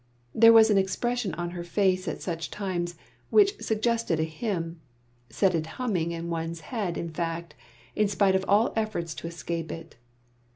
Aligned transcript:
There 0.33 0.51
was 0.51 0.71
an 0.71 0.79
expression 0.79 1.35
on 1.35 1.51
her 1.51 1.63
face 1.63 2.07
at 2.07 2.23
such 2.23 2.49
times 2.49 2.95
which 3.29 3.59
suggested 3.61 4.19
a 4.19 4.23
hymn, 4.23 4.81
set 5.29 5.53
it 5.53 5.67
humming 5.77 6.11
in 6.11 6.31
one's 6.31 6.61
head 6.61 6.97
in 6.97 7.11
fact, 7.11 7.53
in 7.95 8.07
spite 8.07 8.33
of 8.33 8.43
all 8.47 8.73
efforts 8.75 9.13
to 9.13 9.27
escape 9.27 9.71
it. 9.71 9.97